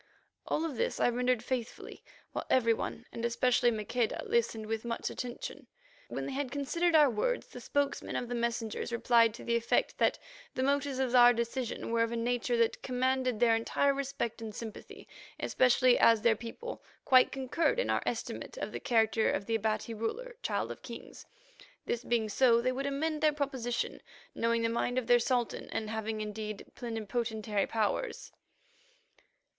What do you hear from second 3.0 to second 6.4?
and especially Maqueda, listened with much attention. When they